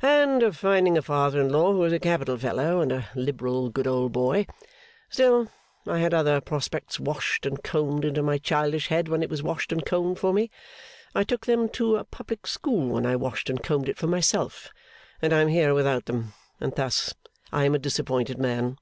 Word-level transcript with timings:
'And 0.00 0.44
of 0.44 0.56
finding 0.56 0.96
a 0.96 1.02
father 1.02 1.40
in 1.40 1.48
law 1.48 1.72
who 1.72 1.82
is 1.82 1.92
a 1.92 1.98
capital 1.98 2.38
fellow 2.38 2.80
and 2.80 2.92
a 2.92 3.08
liberal 3.16 3.68
good 3.68 3.88
old 3.88 4.12
boy. 4.12 4.46
Still, 5.10 5.48
I 5.88 5.98
had 5.98 6.14
other 6.14 6.40
prospects 6.40 7.00
washed 7.00 7.44
and 7.46 7.64
combed 7.64 8.04
into 8.04 8.22
my 8.22 8.38
childish 8.38 8.86
head 8.86 9.08
when 9.08 9.24
it 9.24 9.28
was 9.28 9.42
washed 9.42 9.72
and 9.72 9.84
combed 9.84 10.20
for 10.20 10.32
me, 10.32 10.42
and 11.14 11.22
I 11.22 11.22
took 11.24 11.46
them 11.46 11.68
to 11.70 11.96
a 11.96 12.04
public 12.04 12.46
school 12.46 12.90
when 12.90 13.04
I 13.04 13.16
washed 13.16 13.50
and 13.50 13.60
combed 13.60 13.88
it 13.88 13.98
for 13.98 14.06
myself, 14.06 14.70
and 15.20 15.32
I 15.32 15.40
am 15.40 15.48
here 15.48 15.74
without 15.74 16.04
them, 16.04 16.32
and 16.60 16.72
thus 16.76 17.14
I 17.52 17.64
am 17.64 17.74
a 17.74 17.80
disappointed 17.80 18.38
man. 18.38 18.78